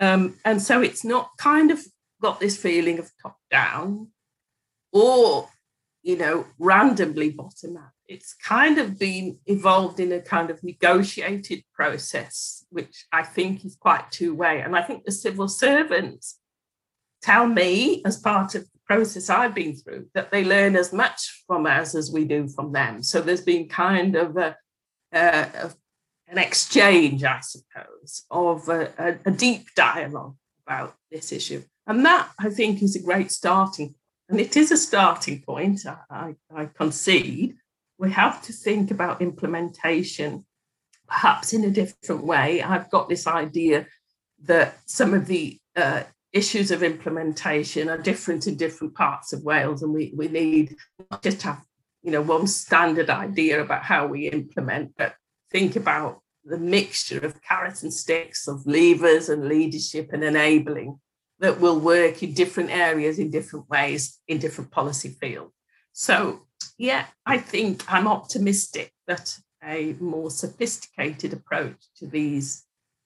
[0.00, 1.80] Um, and so it's not kind of
[2.20, 4.08] got this feeling of top down
[4.92, 5.48] or,
[6.02, 7.92] you know, randomly bottom up.
[8.06, 13.76] It's kind of been evolved in a kind of negotiated process, which I think is
[13.76, 14.60] quite two way.
[14.60, 16.38] And I think the civil servants
[17.22, 21.66] tell me, as part of process I've been through that they learn as much from
[21.66, 23.02] us as we do from them.
[23.02, 24.56] So there's been kind of a,
[25.12, 25.70] a,
[26.28, 31.62] an exchange, I suppose, of a, a, deep dialogue about this issue.
[31.86, 33.94] And that, I think, is a great starting
[34.28, 37.56] And it is a starting point, I, I concede.
[37.98, 40.44] We have to think about implementation
[41.12, 42.62] perhaps in a different way.
[42.62, 43.86] I've got this idea
[44.44, 49.82] that some of the uh, issues of implementation are different in different parts of Wales,
[49.82, 50.76] and we, we need
[51.10, 51.62] not just have
[52.02, 55.14] you know one standard idea about how we implement, but
[55.50, 60.98] think about the mixture of carrots and sticks, of levers and leadership and enabling
[61.38, 65.52] that will work in different areas in different ways in different policy fields.
[65.92, 66.46] So
[66.78, 72.64] yeah, I think I'm optimistic that a more sophisticated approach to these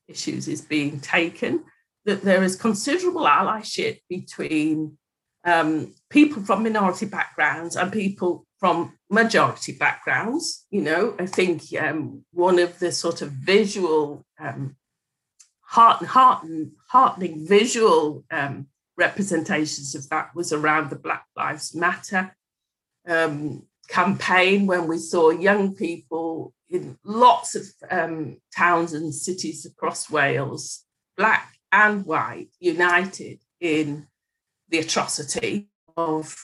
[0.08, 1.64] issues is being taken
[2.06, 4.96] that there is considerable allyship between
[5.44, 10.66] um, people from minority backgrounds and people from majority backgrounds.
[10.70, 14.76] You know, I think um, one of the sort of visual, um,
[15.60, 16.46] heart, heart,
[16.88, 22.34] heartening visual um, representations of that was around the Black Lives Matter
[23.08, 30.10] um, campaign when we saw young people in lots of um, towns and cities across
[30.10, 30.84] Wales,
[31.16, 34.06] black and white united in
[34.70, 36.34] the atrocity of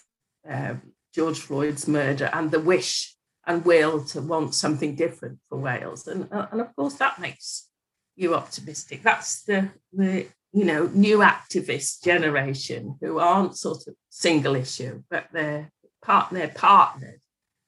[0.46, 0.82] um,
[1.14, 3.16] George Floyd's murder and the wish
[3.46, 6.06] and will to want something different for Wales.
[6.06, 7.68] And, uh, and of course, that makes
[8.14, 9.02] you optimistic.
[9.02, 15.28] That's the, the you know new activist generation who aren't sort of single issue, but
[15.32, 15.70] they're
[16.02, 17.20] part they're partnered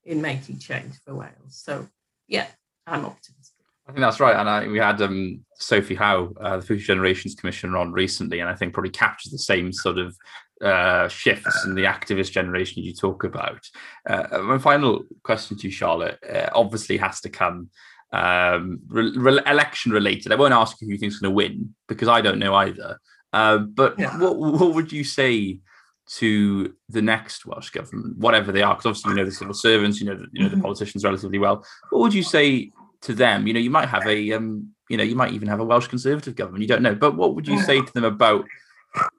[0.04, 1.62] in making change for Wales.
[1.64, 1.88] So
[2.28, 2.46] yeah,
[2.86, 3.43] I'm optimistic.
[3.86, 4.36] I think that's right.
[4.36, 8.48] And I, we had um, Sophie Howe, uh, the Future Generations Commissioner, on recently, and
[8.48, 10.16] I think probably captures the same sort of
[10.62, 13.60] uh, shifts in the activist generation you talk about.
[14.08, 17.68] Uh, my final question to you, Charlotte, uh, obviously has to come
[18.12, 20.32] um, re- re- election related.
[20.32, 22.54] I won't ask you who you think is going to win because I don't know
[22.54, 22.98] either.
[23.34, 24.16] Uh, but yeah.
[24.18, 25.58] what, what would you say
[26.06, 28.74] to the next Welsh government, whatever they are?
[28.74, 30.62] Because obviously you know the civil servants, you know, the, you know the mm-hmm.
[30.62, 31.64] politicians relatively well.
[31.90, 32.70] What would you say
[33.04, 33.46] to them?
[33.46, 35.86] You know, you might have a, um, you know, you might even have a Welsh
[35.86, 36.62] Conservative government.
[36.62, 38.44] You don't know, but what would you say to them about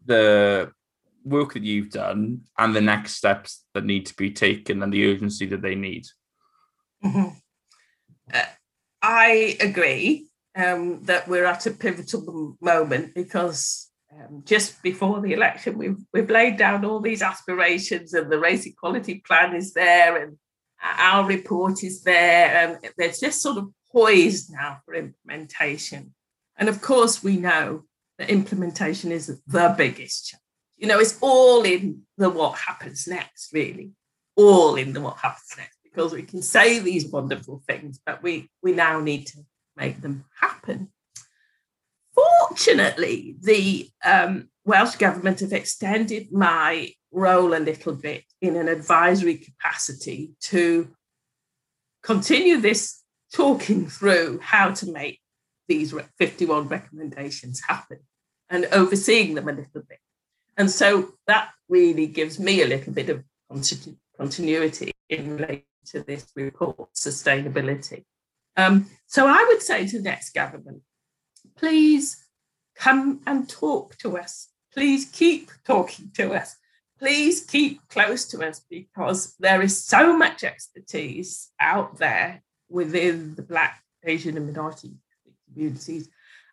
[0.06, 0.72] the
[1.24, 5.12] work that you've done and the next steps that need to be taken and the
[5.12, 6.06] urgency that they need?
[7.04, 7.30] Mm-hmm.
[8.34, 8.44] Uh,
[9.02, 15.78] I agree um, that we're at a pivotal moment because um, just before the election,
[15.78, 20.38] we've, we've laid down all these aspirations, and the race equality plan is there, and
[20.98, 26.14] our report is there, and there's just sort of poised now for implementation.
[26.58, 27.84] And of course, we know
[28.18, 30.42] that implementation is the biggest challenge.
[30.78, 33.92] You know, it's all in the what happens next, really,
[34.36, 38.50] all in the what happens next, because we can say these wonderful things, but we
[38.62, 39.40] we now need to
[39.78, 40.90] make them happen.
[42.14, 49.38] Fortunately, the um, Welsh Government have extended my role a little bit in an advisory
[49.38, 50.90] capacity to
[52.04, 53.02] continue this
[53.34, 55.20] talking through how to make
[55.68, 58.00] these 51 recommendations happen
[58.50, 60.00] and overseeing them a little bit.
[60.58, 63.24] And so that really gives me a little bit of
[64.18, 68.04] continuity in relation to this report, sustainability.
[68.58, 70.82] Um, so I would say to the next government,
[71.58, 72.26] please
[72.76, 74.50] come and talk to us.
[74.74, 76.56] Please keep talking to us.
[77.00, 83.42] Please keep close to us because there is so much expertise out there within the
[83.42, 84.94] Black, Asian, and minority
[85.54, 86.10] communities.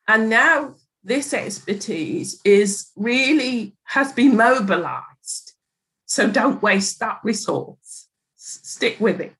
[0.09, 0.75] And now
[1.05, 5.53] this expertise is really has been mobilized.
[6.07, 8.09] So don't waste that resource.
[8.37, 9.35] Stick with it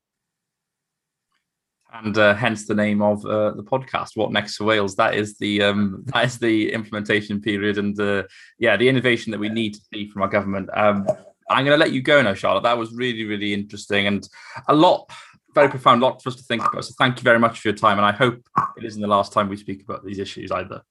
[1.93, 4.95] and uh, hence the name of uh, the podcast what next for wales.
[4.95, 8.23] That is the um, that is the implementation period and uh,
[8.59, 10.69] yeah the innovation that we need to see from our government.
[10.73, 11.07] Um,
[11.49, 12.63] i'm going to let you go now charlotte.
[12.63, 14.27] That was really really interesting and
[14.67, 15.11] a lot
[15.53, 16.83] very profound lot for us to think about.
[16.83, 18.41] So thank you very much for your time and i hope
[18.77, 20.81] it isn't the last time we speak about these issues either.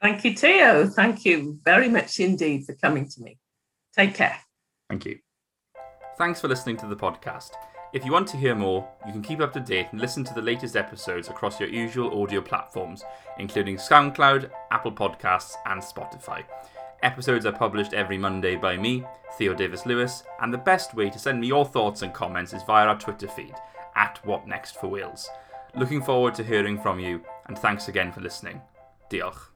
[0.00, 0.86] Thank you theo.
[0.86, 3.38] Thank you very much indeed for coming to me.
[3.94, 4.38] Take care.
[4.88, 5.18] Thank you.
[6.16, 7.50] Thanks for listening to the podcast
[7.92, 10.34] if you want to hear more, you can keep up to date and listen to
[10.34, 13.02] the latest episodes across your usual audio platforms,
[13.38, 16.44] including SoundCloud, Apple Podcasts, and Spotify.
[17.02, 19.04] Episodes are published every Monday by me,
[19.38, 22.86] Theo Davies-Lewis, and the best way to send me your thoughts and comments is via
[22.86, 23.54] our Twitter feed,
[23.96, 25.28] at What Next for Wales.
[25.74, 28.60] Looking forward to hearing from you, and thanks again for listening.
[29.10, 29.49] Diolch.